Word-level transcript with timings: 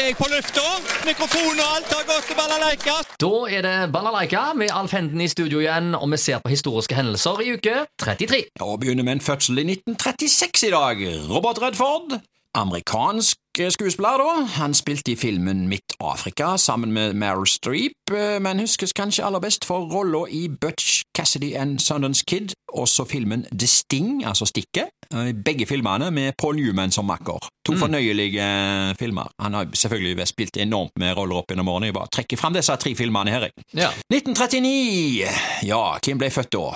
er 0.00 0.10
jeg 0.10 0.16
på 0.18 0.26
lufta. 0.28 0.64
Mikrofon 1.06 1.60
og 1.62 1.68
alt 1.76 1.92
har 1.94 2.04
gått 2.08 2.28
til 2.28 2.36
balalaika. 2.38 2.96
Da 3.22 3.32
er 3.56 3.64
det 3.64 3.76
Balalaika 3.94 4.42
med 4.58 4.72
Alf 4.74 4.92
Henden 4.96 5.22
i 5.24 5.28
studio 5.32 5.62
igjen, 5.62 5.94
og 5.96 6.10
vi 6.12 6.18
ser 6.20 6.42
på 6.44 6.52
historiske 6.52 6.96
hendelser 6.98 7.40
i 7.44 7.54
uke 7.56 7.76
33. 8.02 8.42
Og 8.66 8.80
begynner 8.82 9.06
med 9.06 9.18
en 9.18 9.24
fødsel 9.24 9.62
i 9.62 9.66
1936 9.72 10.68
i 10.68 10.72
dag. 10.74 11.04
Robert 11.30 11.62
Redford. 11.62 12.18
Amerikansk 12.56 13.38
skuespiller, 13.56 14.18
da. 14.20 14.44
Han 14.58 14.74
spilte 14.74 15.12
i 15.12 15.16
filmen 15.16 15.68
Midt 15.68 15.94
Afrika 16.00 16.56
sammen 16.60 16.92
med 16.92 17.14
Meryl 17.16 17.46
Streep, 17.48 18.12
eh, 18.12 18.36
men 18.42 18.60
huskes 18.60 18.92
kanskje 18.92 19.24
aller 19.24 19.40
best 19.40 19.64
for 19.64 19.86
rolla 19.88 20.26
i 20.28 20.48
Butch 20.48 21.02
Cassidy 21.16 21.54
and 21.56 21.78
Sundance 21.80 22.24
Kid, 22.28 22.52
også 22.72 23.04
filmen 23.08 23.46
The 23.58 23.66
Sting, 23.66 24.24
altså 24.26 24.44
Stikket. 24.46 24.92
Eh, 25.14 25.32
Begge 25.44 25.66
filmene 25.66 26.10
med 26.10 26.32
Paul 26.38 26.56
Newman 26.56 26.90
som 26.92 27.04
makker. 27.08 27.48
To 27.66 27.76
fornøyelige 27.80 28.42
eh, 28.42 28.94
filmer. 28.98 29.32
Han 29.40 29.54
har 29.54 29.66
selvfølgelig 29.74 30.28
spilt 30.28 30.56
enormt 30.56 30.92
med 30.98 31.16
roller 31.16 31.40
opp 31.40 31.48
gjennom 31.50 31.68
årene. 31.68 31.86
Jeg 31.86 31.94
bare 31.96 32.12
trekker 32.12 32.36
fram 32.36 32.52
disse 32.54 32.76
tre 32.76 32.94
filmene 32.94 33.30
her, 33.32 33.48
jeg. 33.48 33.66
Ja. 33.74 33.90
1939. 34.12 35.24
Ja, 35.66 35.82
hvem 36.04 36.18
ble 36.20 36.30
født 36.30 36.52
da? 36.52 36.74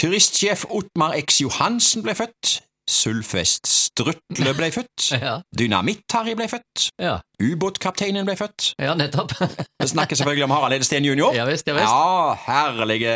Turistsjef 0.00 0.64
Ottmar 0.70 1.14
X. 1.20 1.40
Johansen 1.44 2.02
ble 2.02 2.14
født. 2.16 2.60
Sulfest 2.90 3.66
Strutle 3.66 4.54
ble 4.56 4.70
født. 4.72 5.10
Ja. 5.26 5.38
Dynamitt-Harry 5.58 6.34
ble 6.38 6.46
født. 6.50 6.88
Ja, 7.02 7.18
Ubåtkapteinen 7.42 8.26
ble 8.28 8.36
født. 8.38 8.72
ja 8.82 8.94
nettopp. 8.98 9.32
Vi 9.82 9.88
snakker 9.88 10.16
selvfølgelig 10.18 10.44
om 10.44 10.54
Harald 10.56 10.76
Edesteen 10.78 11.04
jr. 11.04 11.32
Ja 11.36 11.46
visst, 11.48 11.66
ja 11.68 11.74
visst. 11.76 11.90
Ja, 11.90 12.34
herlige 12.46 13.14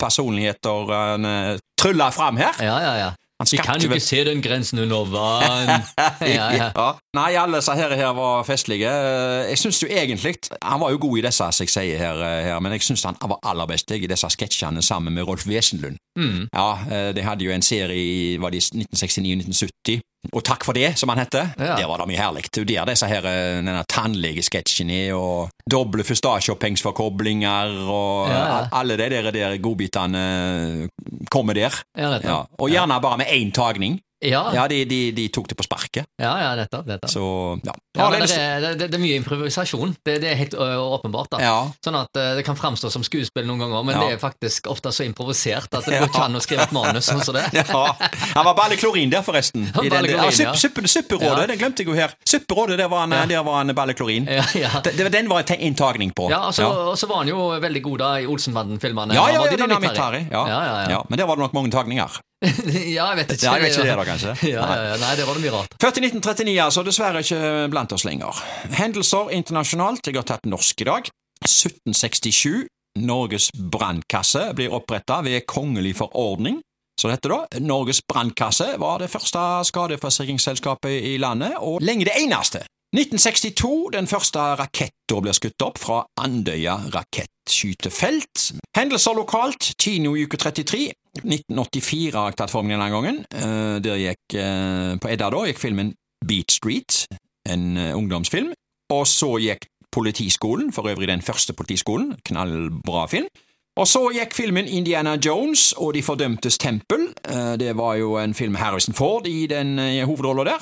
personligheter 0.00 0.92
han 0.92 1.24
uh, 1.28 1.58
trylla 1.78 2.10
fram 2.14 2.36
her. 2.40 2.56
Ja, 2.62 2.78
ja, 2.82 2.94
ja. 3.00 3.10
Vi 3.50 3.56
kan 3.58 3.80
jo 3.80 3.88
jo 3.88 3.88
vel- 3.88 3.96
ikke 4.00 4.06
se 4.06 4.24
den 4.24 4.42
grensen 4.42 4.78
under 4.78 5.04
vann. 5.04 5.82
Ja, 6.20 6.50
ja. 6.54 6.70
Ja. 6.76 6.92
Nei, 7.16 7.34
alle 7.36 7.56
disse 7.58 7.74
her, 7.74 7.94
her 7.96 8.12
var 8.16 8.44
festlige. 8.46 8.90
Jeg 9.48 9.58
syns 9.58 9.82
jo 9.82 9.88
egentlig 9.90 10.36
Han 10.62 10.80
var 10.80 10.90
jo 10.90 10.98
god 11.02 11.18
i 11.18 11.24
disse, 11.26 11.48
som 11.52 11.64
jeg 11.66 11.72
sier 11.74 11.98
her, 11.98 12.22
her 12.46 12.60
men 12.60 12.72
jeg 12.72 12.86
syns 12.86 13.04
han 13.04 13.18
var 13.20 13.38
aller 13.42 13.66
best 13.66 13.90
i 13.90 14.06
disse 14.06 14.28
sketsjene 14.36 14.82
sammen 14.82 15.14
med 15.14 15.26
Rolf 15.28 15.46
Wesenlund. 15.46 15.98
Mm. 16.18 16.48
Ja, 16.52 16.70
eh, 16.90 17.10
De 17.16 17.22
hadde 17.24 17.44
jo 17.44 17.50
en 17.52 17.62
serie 17.62 17.96
i 17.96 18.36
var 18.40 18.50
det 18.50 18.62
i 18.62 18.84
1969-1970. 18.84 20.00
Og 20.32 20.44
takk 20.46 20.62
for 20.62 20.76
det, 20.76 20.92
som 21.00 21.10
han 21.10 21.18
heter. 21.18 21.48
Ja. 21.58 21.74
Der 21.80 21.88
var 21.90 21.98
det 21.98 22.06
mye 22.12 22.20
herlig. 22.20 22.44
Det 22.54 22.62
er 22.62 22.68
der 22.84 22.92
disse 22.92 23.08
her, 23.10 23.24
eh, 23.26 23.56
denne 23.58 23.82
tannlegesketsjen 23.90 24.90
er, 24.94 25.14
og 25.18 25.50
doble 25.70 26.04
fustasje 26.06 26.52
og 26.54 28.28
ja. 28.30 28.68
alle 28.72 28.96
de 28.96 29.08
der, 29.10 29.30
der 29.34 29.56
godbitene 29.58 30.88
kommer 31.32 31.56
der. 31.56 31.80
Ja. 31.98 32.18
Ja. 32.22 32.38
Og 32.60 32.70
gjerne 32.72 33.00
bare 33.02 33.20
med 33.22 33.26
én 33.32 33.52
tagning. 33.56 34.00
Ja, 34.22 34.42
ja, 34.52 34.62
Ja, 34.62 34.68
de, 34.68 34.84
de, 34.86 34.98
de 35.12 35.28
tok 35.28 35.48
det 35.48 35.56
på 35.58 35.64
sparket. 35.66 36.04
ja, 36.20 36.54
nettopp. 36.54 36.86
nettopp. 36.86 37.10
Så 37.10 37.22
ja. 37.66 37.72
Ja, 37.98 38.08
det, 38.10 38.30
er- 38.38 38.60
det, 38.78 38.86
det 38.90 38.94
er 38.96 39.02
mye 39.02 39.16
improvisasjon. 39.20 39.96
Det, 40.04 40.20
det 40.22 40.30
er 40.30 40.36
helt 40.38 40.54
åpenbart. 40.54 41.28
da. 41.34 41.40
Ja. 41.42 41.56
Sånn 41.84 41.96
at 41.98 42.08
Det 42.12 42.44
kan 42.46 42.56
framstå 42.56 42.90
som 42.90 43.02
skuespill 43.04 43.44
noen 43.46 43.58
ganger, 43.60 43.82
men 43.84 43.94
Ja. 43.96 44.00
det 44.06 44.12
er 44.14 44.18
faktisk 44.22 44.66
ofte 44.70 44.92
så 44.92 45.04
improvisert 45.04 45.68
at 45.74 45.84
det 45.84 45.98
går 46.00 46.08
ikke 46.08 46.22
an 46.24 46.36
å 46.36 46.40
skrive 46.40 46.62
et 46.62 46.72
manus 46.72 47.06
sånn 47.10 47.20
som 47.24 47.34
det. 47.34 47.44
ja. 47.52 47.64
Han 48.36 48.44
var 48.46 48.54
balleklorin 48.54 49.10
der, 49.10 49.22
forresten. 49.26 49.66
I 49.68 49.88
den, 49.88 49.90
Balleklorin, 49.90 50.24
ja, 50.46 50.54
supp, 50.54 50.78
ja. 50.80 50.86
supperådet, 50.88 51.42
Ja. 51.44 51.46
det 51.46 51.58
glemte 51.58 51.82
jeg 51.82 51.88
jo 51.92 51.94
her. 51.98 52.14
Supperådet, 52.24 52.78
der 52.78 52.88
var 52.88 53.00
han, 53.06 53.10
Ja. 53.12 53.26
der 53.26 53.42
var 53.44 53.58
han 53.60 53.74
balleklorin. 53.74 54.26
Ja, 54.30 54.44
ja. 54.54 54.80
Det, 54.84 54.96
det, 54.96 55.10
den 55.12 55.28
var 55.28 55.42
en 55.44 55.74
tagning 55.74 56.12
på. 56.14 56.30
Ja, 56.30 56.46
altså, 56.48 56.66
Og 56.92 56.96
så 56.98 57.06
var 57.08 57.18
han 57.24 57.28
jo 57.28 57.50
veldig 57.60 57.82
god 57.82 57.98
da 57.98 58.14
i 58.20 58.26
Olsenbanden-filmene. 58.26 59.14
Ja, 59.14 59.26
ja, 59.28 59.44
ja. 59.44 59.56
Ja. 60.30 60.46
Ja, 60.46 60.64
ja, 60.64 60.90
ja. 60.90 61.02
Men 61.08 61.18
der 61.18 61.26
var 61.26 61.36
det 61.36 61.42
nok 61.42 61.52
mange 61.54 61.70
tagninger. 61.70 62.20
ja, 62.96 63.06
jeg 63.12 63.18
vet 63.20 63.34
ikke. 63.36 63.46
Ja, 63.46 63.54
jeg 63.56 63.64
vet 63.64 63.76
ikke 63.76 63.86
det 63.86 63.96
da, 63.98 64.06
kanskje. 64.08 64.34
Ja, 64.54 64.66
ja. 64.66 64.96
Nei, 65.00 65.12
det 65.18 65.26
var 65.28 65.38
det 65.38 65.44
mye 65.44 65.54
rart. 65.54 65.76
Født 65.82 66.00
i 66.00 66.04
1939, 66.08 66.58
altså. 66.64 66.84
Dessverre 66.86 67.22
ikke 67.22 67.52
blant 67.72 67.94
oss 67.94 68.06
lenger. 68.08 68.42
Hendelser 68.78 69.32
internasjonalt. 69.38 70.10
Jeg 70.10 70.18
har 70.18 70.28
tatt 70.34 70.48
norsk 70.50 70.84
i 70.84 70.88
dag. 70.90 71.10
1767. 71.46 72.66
Norges 73.02 73.48
brannkasse 73.56 74.50
blir 74.58 74.74
oppretta 74.76 75.22
ved 75.24 75.46
kongelig 75.48 75.96
forordning. 76.02 76.60
Så 77.00 77.08
dette 77.08 77.30
da, 77.30 77.40
Norges 77.64 78.02
brannkasse 78.04 78.74
var 78.78 79.00
det 79.00 79.10
første 79.10 79.40
skadeforsikringsselskapet 79.70 81.08
i 81.08 81.16
landet, 81.22 81.56
og 81.58 81.80
lenge 81.82 82.06
det 82.10 82.18
eneste. 82.20 82.66
1962, 82.92 83.72
den 83.94 84.10
første 84.10 84.50
raketta 84.60 85.22
blir 85.24 85.36
skutt 85.36 85.64
opp 85.64 85.80
fra 85.80 86.02
Andøya 86.20 86.76
rakettskytefelt. 87.42 88.52
Hendelser 88.76 89.14
lokalt, 89.14 89.74
kino 89.78 90.14
i 90.16 90.24
uke 90.24 90.36
33. 90.36 90.92
1984 91.22 92.14
har 92.14 92.30
jeg 92.30 92.36
tatt 92.36 92.50
for 92.50 92.62
denne 92.62 92.90
gangen. 92.90 93.24
Eh, 93.34 93.80
Der 93.80 93.96
gikk, 93.96 94.34
eh, 94.34 94.96
på 94.98 95.08
Edda 95.10 95.30
da, 95.30 95.44
gikk 95.46 95.58
filmen 95.58 95.94
Beat 96.24 96.50
Street, 96.50 97.06
en 97.48 97.76
eh, 97.76 97.94
ungdomsfilm. 97.94 98.52
Og 98.90 99.06
så 99.06 99.38
gikk 99.38 99.66
Politiskolen, 99.92 100.72
for 100.72 100.88
øvrig 100.88 101.06
den 101.06 101.20
første 101.20 101.52
politiskolen, 101.52 102.16
knallbra 102.24 103.06
film. 103.08 103.26
Og 103.80 103.86
så 103.88 104.02
gikk 104.12 104.34
filmen 104.36 104.66
Indiana 104.68 105.14
Jones 105.16 105.70
og 105.72 105.94
De 105.94 106.02
fordømtes 106.04 106.58
tempel. 106.58 107.06
Eh, 107.28 107.54
Det 107.58 107.76
var 107.76 107.94
jo 107.94 108.18
en 108.20 108.34
film 108.34 108.54
Harrison 108.54 108.94
Ford 108.94 109.26
i 109.26 109.46
den 109.46 109.78
eh, 109.78 110.04
hovedrollen 110.04 110.46
der. 110.46 110.60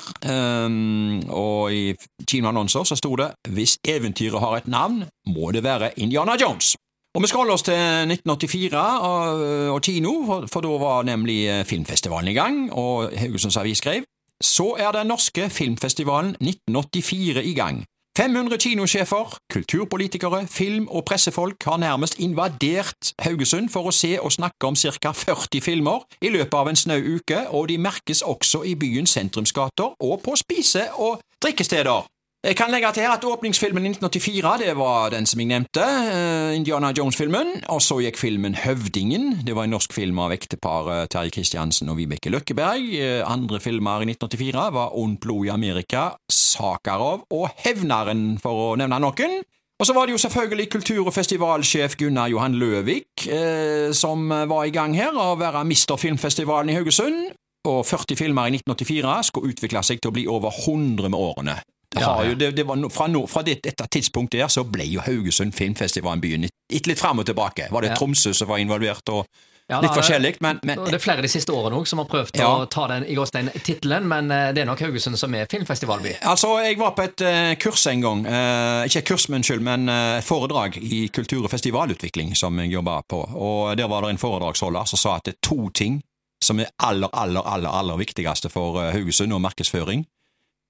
Um, 0.67 1.23
og 1.29 1.75
i 1.75 1.95
kinoannonser 2.27 2.85
så 2.85 2.97
sto 2.97 3.17
det 3.17 3.33
'Hvis 3.49 3.79
eventyret 3.89 4.41
har 4.41 4.57
et 4.57 4.69
navn, 4.69 5.05
må 5.27 5.51
det 5.51 5.63
være 5.63 5.91
Indiana 5.97 6.33
Jones'. 6.37 6.75
Og 7.15 7.23
vi 7.23 7.27
skal 7.27 7.39
holde 7.39 7.53
oss 7.53 7.63
til 7.63 7.75
1984 7.75 9.01
og, 9.01 9.41
og 9.75 9.83
kino, 9.83 10.27
for, 10.27 10.47
for 10.53 10.61
da 10.61 10.69
var 10.69 11.03
nemlig 11.03 11.49
eh, 11.49 11.65
filmfestivalen 11.65 12.29
i 12.29 12.35
gang, 12.35 12.73
og 12.73 13.11
Haugesunds 13.19 13.57
Avis 13.57 13.79
skrev 13.79 14.03
så 14.41 14.75
er 14.79 14.93
den 14.93 15.07
norske 15.07 15.51
filmfestivalen 15.51 16.31
1984 16.41 17.45
i 17.45 17.55
gang. 17.55 17.85
500 18.21 18.59
kinosjefer, 18.59 19.39
kulturpolitikere, 19.53 20.47
film- 20.47 20.89
og 20.89 21.05
pressefolk 21.05 21.65
har 21.65 21.77
nærmest 21.77 22.19
invadert 22.19 23.15
Haugesund 23.19 23.69
for 23.73 23.89
å 23.89 23.95
se 23.97 24.19
og 24.21 24.33
snakke 24.33 24.67
om 24.69 24.77
ca. 24.77 25.13
40 25.13 25.61
filmer 25.65 26.05
i 26.21 26.29
løpet 26.29 26.55
av 26.55 26.69
en 26.69 26.77
snau 26.77 27.01
uke, 27.01 27.47
og 27.49 27.69
de 27.73 27.79
merkes 27.79 28.21
også 28.23 28.61
i 28.69 28.75
byens 28.75 29.17
sentrumsgater 29.17 29.97
og 30.01 30.21
på 30.25 30.37
spise- 30.37 30.91
og 30.99 31.23
drikkesteder. 31.41 32.05
Jeg 32.41 32.57
kan 32.57 32.71
legge 32.73 32.89
til 32.97 33.05
at 33.05 33.25
åpningsfilmen 33.29 33.85
i 33.85 33.91
1984 33.93 34.53
det 34.63 34.73
var 34.79 35.11
den 35.13 35.27
som 35.29 35.41
jeg 35.43 35.49
nevnte, 35.51 35.83
eh, 35.85 36.55
Indiana 36.57 36.89
Jones-filmen, 36.97 37.67
og 37.69 37.83
så 37.85 37.99
gikk 38.01 38.17
filmen 38.17 38.55
Høvdingen. 38.57 39.43
Det 39.45 39.53
var 39.53 39.67
en 39.67 39.75
norsk 39.75 39.93
film 39.93 40.17
av 40.25 40.33
ekteparet 40.33 41.11
Terje 41.13 41.35
Kristiansen 41.35 41.91
og 41.93 41.99
Vibeke 41.99 42.33
Løkkeberg. 42.33 42.87
Eh, 42.97 43.21
Andre 43.29 43.61
filmer 43.61 44.01
i 44.01 44.09
1984 44.09 44.71
var 44.73 44.97
Ondt 44.97 45.21
blod 45.21 45.51
i 45.51 45.53
Amerika, 45.53 46.15
Sakarov 46.33 47.27
og 47.31 47.51
Hevnaren, 47.61 48.41
for 48.41 48.73
å 48.73 48.77
nevne 48.81 49.03
noen. 49.05 49.43
Og 49.79 49.87
så 49.87 49.93
var 49.93 50.07
det 50.07 50.17
jo 50.17 50.25
selvfølgelig 50.25 50.71
kultur- 50.71 51.07
og 51.07 51.13
festivalsjef 51.13 51.99
Gunnar 52.01 52.31
Johan 52.33 52.57
Løvik 52.57 53.29
eh, 53.29 53.93
som 53.93 54.29
var 54.29 54.65
i 54.65 54.73
gang 54.73 54.97
her, 54.97 55.13
å 55.13 55.37
være 55.37 55.67
mister 55.69 56.01
filmfestivalen 56.01 56.73
i 56.73 56.79
Haugesund. 56.81 57.35
Og 57.69 57.85
40 57.85 58.17
filmer 58.17 58.49
i 58.49 58.57
1984 58.57 59.29
skulle 59.29 59.53
utvikle 59.53 59.85
seg 59.85 60.01
til 60.01 60.09
å 60.09 60.17
bli 60.17 60.25
over 60.27 60.49
100 60.49 61.13
med 61.13 61.21
årene. 61.21 61.59
Ja, 61.99 62.23
ja. 62.23 62.29
jo, 62.31 62.35
det, 62.39 62.53
det 62.57 62.63
var 62.69 62.77
no, 62.79 62.89
fra, 62.89 63.07
no, 63.11 63.27
fra 63.27 63.43
det, 63.43 63.59
dette 63.65 63.87
tidspunktet 63.91 64.39
der 64.41 64.49
så 64.49 64.63
ble 64.65 64.85
jo 64.87 65.03
Haugesund 65.03 65.55
filmfestivalen 65.59 66.21
byen. 66.23 66.47
Litt, 66.71 66.87
litt 66.87 67.01
fram 67.01 67.19
og 67.19 67.27
tilbake. 67.27 67.67
Var 67.71 67.83
det 67.83 67.89
Ja. 67.91 67.97
Tromsø 67.99 68.33
som 68.35 68.49
var 68.49 68.59
involvert, 68.63 69.09
og 69.09 69.27
Ja, 69.71 69.79
litt 69.81 69.95
forskjellig, 69.95 70.37
men, 70.43 70.59
men 70.67 70.81
Det 70.85 70.97
er 70.97 70.99
flere 70.99 71.23
de 71.23 71.29
siste 71.31 71.53
årene 71.55 71.79
òg 71.79 71.87
som 71.87 72.01
har 72.03 72.07
prøvd 72.11 72.39
Ja. 72.41 72.49
å 72.59 72.67
ta 72.67 72.89
den 72.91 73.05
i 73.07 73.15
gåstein 73.15 73.51
tittelen, 73.63 74.07
men 74.11 74.31
eh, 74.35 74.49
det 74.53 74.63
er 74.63 74.67
nok 74.67 74.81
Haugesund 74.83 75.19
som 75.19 75.35
er 75.35 75.47
filmfestivalby. 75.51 76.17
Altså, 76.27 76.59
jeg 76.65 76.79
var 76.79 76.91
på 76.97 77.05
et 77.07 77.23
uh, 77.23 77.55
kurs 77.55 77.87
en 77.87 78.01
gang. 78.03 78.25
uh, 78.27 78.83
ikke 78.87 79.05
kurs, 79.13 79.29
men 79.29 79.39
unnskyld, 79.39 79.63
men 79.63 79.89
uh, 79.89 80.21
foredrag 80.27 80.77
i 80.83 81.09
kultur- 81.15 81.45
og 81.45 81.51
festivalutvikling 81.51 82.35
som 82.37 82.59
jeg 82.59 82.73
jobba 82.73 83.01
på. 83.07 83.23
Og 83.35 83.77
der 83.79 83.87
var 83.87 84.03
det 84.03 84.11
en 84.11 84.19
foredragsholder 84.19 84.91
som 84.91 84.99
sa 84.99 85.17
at 85.17 85.25
det 85.31 85.37
er 85.37 85.43
to 85.43 85.71
ting 85.71 86.01
som 86.43 86.59
er 86.59 86.67
aller, 86.79 87.09
aller, 87.13 87.43
aller, 87.47 87.71
aller 87.71 87.97
viktigste 88.01 88.51
for 88.51 88.81
Haugesund 88.91 89.33
og 89.33 89.41
markedsføring. 89.41 90.03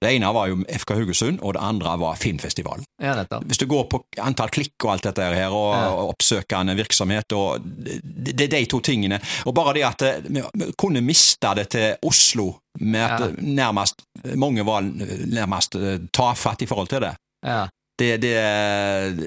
Det 0.01 0.09
ene 0.15 0.31
var 0.33 0.47
jo 0.49 0.55
FK 0.65 0.95
Haugesund, 0.97 1.39
og 1.45 1.53
det 1.53 1.61
andre 1.61 1.91
var 2.01 2.15
filmfestivalen. 2.17 2.85
Ja. 3.01 3.13
Hvis 3.45 3.59
du 3.61 3.67
går 3.69 3.83
på 3.91 3.99
antall 4.17 4.49
klikk 4.49 4.73
og 4.83 4.95
alt 4.95 5.03
dette 5.05 5.27
her, 5.29 5.53
og, 5.53 5.75
Ja. 5.75 5.91
oppsøkende 6.09 6.75
virksomhet, 6.75 7.31
og 7.37 7.61
det, 7.61 8.41
er 8.41 8.47
de 8.55 8.65
to 8.65 8.79
tingene. 8.79 9.19
Og 9.45 9.53
bare 9.53 9.73
det 9.77 9.83
at 9.85 10.01
eh, 10.01 10.21
vi 10.25 10.71
kunne 10.77 11.01
miste 11.05 11.53
det 11.55 11.69
til 11.69 11.95
Oslo, 12.03 12.55
med 12.79 12.99
at 13.01 13.19
Ja. 13.19 13.27
nærmest 13.37 14.01
mange 14.35 14.65
var 14.65 14.81
nærmest 14.81 15.75
eh, 15.75 15.99
tafatt 16.11 16.61
i 16.61 16.65
forhold 16.65 16.87
til 16.89 17.01
det. 17.01 17.13
Ja. 17.45 17.67
Det, 17.99 18.21
det, 18.21 18.33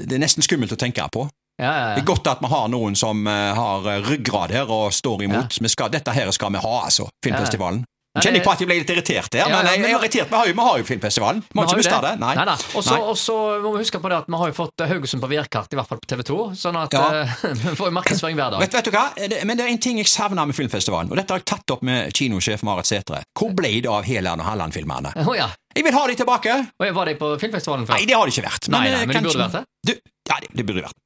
det 0.09 0.13
er 0.13 0.19
nesten 0.19 0.43
skummelt 0.43 0.73
å 0.75 0.77
tenke 0.81 1.07
på. 1.13 1.29
Ja, 1.61 1.71
ja, 1.71 1.95
Det 1.95 2.03
er 2.03 2.07
godt 2.07 2.27
at 2.27 2.41
vi 2.43 2.49
har 2.51 2.69
noen 2.69 2.97
som 2.99 3.27
eh, 3.31 3.55
har 3.55 3.85
ryggrad 4.09 4.51
her 4.51 4.67
og 4.75 4.93
står 4.93 5.23
imot. 5.23 5.55
Skal, 5.71 5.91
dette 5.95 6.11
her 6.11 6.31
skal 6.35 6.51
vi 6.51 6.59
ha, 6.59 6.73
altså. 6.89 7.07
Filmfestivalen. 7.23 7.85
Nå 8.15 8.23
kjenner 8.23 8.39
ikke 8.39 8.47
på 8.47 8.53
at 8.55 8.61
jeg 8.63 8.69
ble 8.71 8.75
litt 8.79 8.91
irritert 8.95 9.35
her, 9.35 9.41
Ja, 9.41 9.47
men 9.51 9.67
jeg, 9.67 9.81
men- 9.81 9.89
jeg 9.91 9.95
er 9.97 9.99
irritert. 9.99 10.29
Vi 10.31 10.37
har 10.39 10.47
jo, 10.47 10.53
vi 10.55 10.61
har 10.63 10.77
jo 10.79 10.85
filmfestivalen. 10.87 11.41
Vi 11.51 11.59
må 11.59 11.65
ikke 11.67 11.79
miste 11.81 11.97
det. 12.05 12.13
Nei. 12.23 12.35
Nei. 12.39 12.55
Og 12.79 13.17
så 13.19 13.35
må 13.65 13.73
vi 13.75 13.81
huske 13.83 13.99
på 13.99 14.09
det 14.13 14.19
at 14.23 14.29
vi 14.31 14.39
har 14.39 14.53
jo 14.53 14.55
fått 14.55 14.85
Haugesund 14.87 15.21
på 15.25 15.31
VR-kart, 15.33 15.73
i 15.75 15.77
hvert 15.81 15.89
fall 15.91 15.99
på 15.99 16.07
TV 16.13 16.23
2, 16.23 16.37
sånn 16.55 16.79
at 16.79 16.95
Ja. 16.95 17.03
eh, 17.25 17.35
vi 17.65 17.75
får 17.75 17.91
jo 17.91 17.95
markedsføring 17.99 18.39
hver 18.39 18.55
dag. 18.55 18.61
Vet, 18.63 18.73
vet 18.79 18.85
du 18.85 18.91
hva? 18.95 19.03
Det, 19.19 19.41
men 19.45 19.57
det 19.59 19.67
er 19.67 19.71
en 19.75 19.83
ting 19.83 19.99
jeg 19.99 20.07
savner 20.07 20.47
med 20.47 20.55
filmfestivalen, 20.55 21.11
og 21.11 21.17
dette 21.19 21.35
har 21.35 21.43
jeg 21.43 21.49
tatt 21.51 21.75
opp 21.75 21.83
med 21.83 22.15
kinosjef 22.15 22.63
Marit 22.63 22.87
Sætre. 22.87 23.25
Hvor 23.35 23.51
ble 23.59 23.73
det 23.83 23.91
av 23.91 24.07
Heland 24.07 24.41
og 24.41 24.47
Halland-filmene? 24.47 25.11
Å 25.27 25.35
ja. 25.35 25.49
Jeg 25.75 25.83
vil 25.83 25.93
ha 25.99 26.07
de 26.07 26.15
tilbake. 26.15 26.55
Og 26.79 26.95
Var 26.95 27.05
de 27.11 27.15
på 27.19 27.33
filmfestivalen 27.43 27.87
før? 27.89 27.99
Nei, 27.99 28.07
det 28.07 28.15
har 28.15 28.31
de 28.31 28.31
ikke 28.31 28.47
vært. 28.47 28.69
Nei, 28.71 28.85
nei, 28.95 29.01
eh, 29.03 29.07
men 29.11 29.17
de 29.19 29.27
burde 29.27 29.43
vært 29.43 29.59
det. 29.59 29.65
Du, 29.91 29.93
ja, 30.31 30.37
det, 30.39 30.53
det 30.55 30.67
burde 30.69 30.79
de 30.79 30.87
vært. 30.87 30.99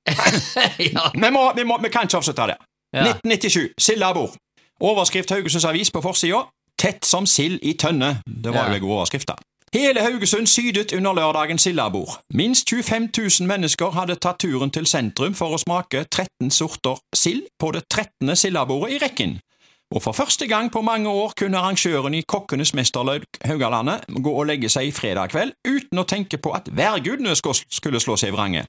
ja. 0.93 1.08
Vi, 1.16 1.31
må, 1.32 1.46
vi, 1.56 1.64
må, 1.64 1.81
vi 1.81 1.88
kan 1.88 2.04
ikke 2.04 2.20
avslutte 2.20 2.50
det. 2.52 2.58
Ja. 2.93 3.06
1997. 3.16 3.72
Silda 3.81 4.12
bor. 4.12 4.37
Overskrift 4.84 5.32
Haugesunds 5.32 5.64
Avis 5.64 5.88
på 5.90 6.02
forsida. 6.04 6.44
Tett 6.78 7.06
som 7.06 7.26
sild 7.26 7.58
i 7.62 7.75
tønne. 7.75 8.20
Det 8.26 8.54
var 8.54 8.69
jo 8.70 8.78
en 8.78 8.84
god 8.86 8.96
overskrift, 9.00 9.28
da. 9.28 9.34
Hele 9.75 10.00
Haugesund 10.00 10.46
sydet 10.48 10.94
under 10.96 11.12
lørdagens 11.12 11.62
sildebord. 11.62 12.20
Minst 12.34 12.70
25 12.70 13.08
000 13.40 13.48
mennesker 13.48 13.90
hadde 13.92 14.16
tatt 14.16 14.38
turen 14.40 14.70
til 14.72 14.86
sentrum 14.88 15.34
for 15.36 15.52
å 15.52 15.60
smake 15.60 16.06
13 16.06 16.48
sorter 16.54 17.02
sild 17.12 17.50
på 17.60 17.75
det 17.76 17.84
13. 17.90 18.32
sildebordet 18.36 18.94
i 18.96 19.02
rekken. 19.02 19.36
Og 19.94 20.02
for 20.05 20.12
første 20.12 20.44
gang 20.50 20.67
på 20.73 20.82
mange 20.85 21.08
år 21.08 21.32
kunne 21.38 21.56
arrangøren 21.56 22.12
i 22.19 22.20
Kokkenes 22.29 22.75
mesterløp 22.76 23.25
Haugalandet 23.49 24.05
gå 24.20 24.35
og 24.37 24.44
legge 24.50 24.69
seg 24.69 24.90
i 24.90 24.93
fredag 24.93 25.31
kveld 25.32 25.55
uten 25.64 26.02
å 26.02 26.05
tenke 26.05 26.37
på 26.44 26.52
at 26.52 26.69
værgudene 26.76 27.32
sk- 27.38 27.64
skulle 27.73 28.00
slå 28.05 28.19
seg 28.20 28.35
i 28.35 28.37
vrange. 28.37 28.67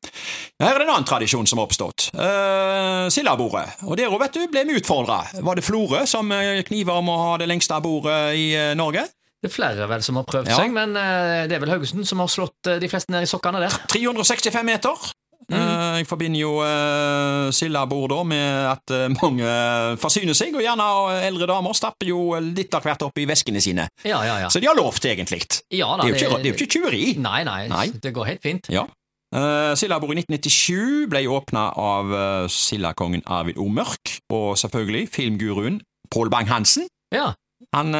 Her 0.63 0.71
er 0.71 0.79
det 0.79 0.87
en 0.87 0.93
annen 0.95 1.09
tradisjon 1.09 1.47
som 1.49 1.59
har 1.59 1.67
oppstått. 1.67 2.09
Uh, 2.15 3.09
sildabordet. 3.11 3.65
Og 3.83 3.97
der 3.99 4.07
òg, 4.07 4.19
vet 4.23 4.39
du, 4.39 4.45
ble 4.51 4.63
vi 4.69 4.79
utfordra. 4.79 5.25
Var 5.43 5.59
det 5.59 5.67
Florø 5.67 6.05
som 6.07 6.31
kniva 6.31 6.63
kniver 6.69 7.01
om 7.03 7.11
å 7.11 7.17
ha 7.25 7.31
det 7.41 7.49
lengste 7.51 7.75
bordet 7.83 8.19
i 8.39 8.45
eh, 8.55 8.71
Norge? 8.79 9.03
Det 9.39 9.47
er 9.47 9.53
flere 9.55 9.85
vel 9.87 10.01
som 10.03 10.17
har 10.19 10.25
prøvd 10.27 10.49
Ja. 10.51 10.55
seg, 10.59 10.71
men 10.75 10.95
eh, 10.99 11.45
det 11.51 11.55
er 11.55 11.61
vel 11.63 11.71
Haugesund 11.75 12.07
som 12.07 12.19
har 12.23 12.27
slått 12.31 12.67
eh, 12.67 12.79
de 12.79 12.87
fleste 12.91 13.11
ned 13.11 13.23
i 13.27 13.29
sokkene 13.29 13.61
der. 13.63 13.75
365 13.91 14.65
meter. 14.67 15.11
Mm. 15.49 15.57
Eh, 15.57 15.97
jeg 15.99 16.07
forbinder 16.09 16.41
jo 16.41 16.51
uh, 16.61 17.49
sildebord 17.55 18.11
da 18.13 18.19
med 18.27 18.67
at 18.69 18.93
eh, 18.93 19.07
mange 19.17 19.53
forsyner 20.01 20.37
seg, 20.37 20.53
og 20.55 20.63
gjerne 20.63 20.85
eh, 21.15 21.25
eldre 21.29 21.49
damer 21.49 21.77
stapper 21.77 22.11
jo 22.11 22.21
litt 22.43 22.75
av 22.77 22.85
hvert 22.85 23.07
opp 23.07 23.17
i 23.21 23.25
veskene 23.29 23.61
sine. 23.63 23.87
Ja, 24.05 24.21
ja, 24.27 24.39
ja. 24.45 24.51
Så 24.53 24.61
de 24.61 24.69
har 24.69 24.77
lovt, 24.77 25.05
egentlig. 25.09 25.41
ja 25.73 25.89
da, 25.95 26.05
Det 26.05 26.13
er 26.13 26.13
jo 26.13 26.29
ikke, 26.29 26.41
det 26.43 26.55
ikke 26.55 26.71
tjuveri. 26.77 27.03
Nei, 27.21 27.41
nei, 27.47 27.61
Nei. 27.71 27.87
det 28.01 28.13
går 28.15 28.33
helt 28.33 28.45
fint. 28.45 28.69
Ja. 28.73 28.85
Uh, 29.29 29.75
Sildabordet 29.77 30.23
i 30.23 30.33
1997 30.33 31.09
ble 31.11 31.23
åpna 31.29 31.67
av 31.77 32.13
uh, 32.13 32.47
sildakongen 32.49 33.21
Arvid 33.29 33.59
O. 33.61 33.67
Mørk, 33.69 34.15
og 34.33 34.55
selvfølgelig 34.57 35.09
filmguruen 35.13 35.81
Pål 36.09 36.31
Bang-Hansen. 36.33 36.89
Ja, 37.13 37.33
Han 37.75 37.93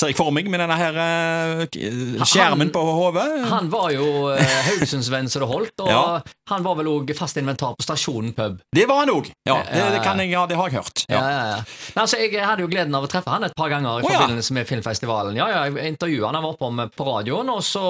ser 0.00 0.10
jeg 0.12 0.16
for 0.18 0.32
meg 0.34 0.48
med 0.50 0.62
denne 0.62 0.76
her 0.80 0.96
uh, 0.96 2.24
skjermen 2.24 2.66
Han- 2.68 2.72
på 2.74 2.82
hodet. 2.86 3.26
Han 3.50 3.68
var 3.72 3.90
jo 3.94 4.06
uh, 4.32 4.54
Haugesundsvenn 4.70 5.28
så 5.30 5.42
det 5.44 5.48
holdt, 5.50 5.76
og 5.84 5.90
Ja. 5.90 6.02
han 6.52 6.64
var 6.66 6.78
vel 6.80 6.88
òg 6.90 7.12
fast 7.18 7.36
inventar 7.40 7.76
på 7.76 7.84
Stasjonen 7.86 8.32
pub. 8.36 8.58
Det 8.74 8.86
var 8.88 9.04
han 9.04 9.12
òg. 9.14 9.30
Ja, 9.48 9.60
det, 9.68 9.84
det, 9.96 10.02
kan 10.06 10.18
jeg, 10.22 10.32
ja, 10.32 10.46
det 10.50 10.56
har 10.58 10.70
jeg 10.70 10.80
hørt. 10.80 11.04
Ja, 11.08 11.20
Ja. 11.20 11.30
ja, 11.30 11.44
ja. 11.54 11.60
Nei, 11.94 12.02
altså, 12.06 12.20
jeg 12.22 12.40
hadde 12.40 12.64
jo 12.64 12.70
gleden 12.72 12.94
av 12.96 13.04
å 13.06 13.10
treffe 13.10 13.30
han 13.34 13.44
et 13.44 13.56
par 13.58 13.68
ganger 13.72 14.00
i 14.00 14.08
ja. 14.08 14.18
forbindelse 14.18 14.56
med 14.56 14.68
filmfestivalen. 14.70 15.36
Ja, 15.38 15.48
ja, 15.52 15.64
jeg 15.68 15.94
intervjuet 15.94 16.26
han, 16.30 16.38
han 16.40 16.44
var 16.46 16.56
oppe 16.56 16.88
på 16.96 17.06
radioen, 17.08 17.50
og 17.52 17.62
så 17.66 17.84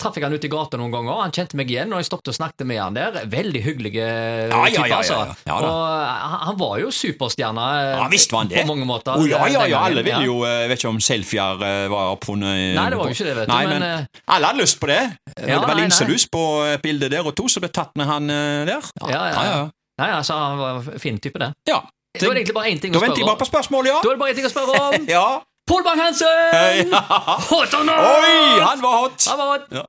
traff 0.00 0.16
jeg 0.18 0.24
han 0.26 0.34
ute 0.34 0.48
i 0.48 0.52
gata 0.52 0.78
noen 0.80 0.92
ganger. 0.92 1.20
Han 1.22 1.32
kjente 1.34 1.56
meg 1.58 1.70
igjen, 1.70 1.92
og 1.94 2.00
jeg 2.02 2.08
stoppet 2.08 2.32
og 2.32 2.36
snakket 2.36 2.66
med 2.68 2.80
han 2.82 2.96
der. 2.98 3.20
Veldig 3.30 3.60
hyggelige 3.64 4.04
ja, 4.04 4.60
type, 4.66 4.80
ja, 4.80 4.86
ja, 4.90 4.96
altså. 4.98 5.20
og 5.54 5.76
han, 5.78 6.38
han 6.48 6.58
var 6.60 6.74
jo 6.82 6.90
superstjerne 6.94 7.66
eh, 7.78 7.90
Ja, 8.00 8.08
visst 8.12 8.32
var 8.34 8.44
han 8.44 8.50
det. 8.52 8.64
på 8.64 8.72
mange 8.72 8.88
måter. 8.88 9.14
Oh, 9.14 9.26
ja, 9.28 9.38
eh, 9.46 9.54
ja, 9.54 9.64
ja, 9.70 9.82
alle 9.86 10.02
ville 10.06 10.24
jo 10.26 10.40
eh, 10.44 10.64
Jeg 10.64 10.72
vet 10.72 10.82
ikke 10.82 10.92
om 10.96 11.00
selfier 11.04 11.43
eh, 11.52 11.86
var 11.92 12.12
oppfunnet 12.14 12.74
Nei, 12.76 12.86
det 12.92 12.98
var 12.98 13.10
jo 13.10 13.16
ikke 13.16 13.26
det, 13.28 13.36
vet 13.38 13.48
du, 13.48 13.52
Nei, 13.52 13.62
men, 13.70 13.84
men, 13.84 14.04
eh, 14.08 14.22
alle 14.36 14.50
hadde 14.50 14.62
lyst 14.64 14.80
på 14.80 14.90
det. 14.90 15.00
Ja, 15.00 15.46
det 15.46 15.56
var 15.56 15.66
nei, 15.68 15.74
nei. 15.74 15.80
linselus 15.84 16.28
på 16.32 16.44
et 16.72 16.84
bilde 16.84 17.10
der, 17.12 17.26
og 17.26 17.36
to 17.38 17.48
som 17.52 17.64
ble 17.64 17.72
tatt 17.74 17.92
med 17.98 18.08
han 18.10 18.30
eh, 18.30 18.62
der. 18.68 18.92
Ja, 19.04 19.24
ja, 19.28 19.44
ja. 19.50 19.64
Nei, 20.00 20.10
altså, 20.10 20.38
han 20.38 20.58
var 20.58 21.00
fin 21.02 21.20
type, 21.22 21.38
det. 21.42 21.52
ja. 21.70 21.82
Da 22.14 22.28
er 22.28 22.30
det 22.30 22.44
egentlig 22.44 22.54
bare 22.54 22.70
én 22.70 22.78
ting 22.78 22.94
Da 22.94 23.00
venter 23.02 23.18
jeg 23.18 23.26
bare 23.26 23.40
på 23.40 23.46
spørsmål, 23.48 23.88
ja. 23.90 23.98
Da 23.98 24.12
er 24.12 24.14
det 24.14 24.20
bare 24.20 24.30
én 24.30 24.36
ting 24.38 24.46
å 24.46 24.52
spørre 24.52 24.78
om. 24.78 25.06
ja. 25.16 25.26
Pål 25.66 25.82
Bang-Hansen! 25.82 26.92
Ja. 26.92 27.00
Hot 27.50 27.74
or 27.74 27.84
not? 27.88 27.98
Oi, 27.98 28.60
han 28.60 28.82
var 28.84 28.98
hot! 29.00 29.24
Han 29.30 29.38
var 29.40 29.46
hot. 29.50 29.64
Ja. 29.72 29.82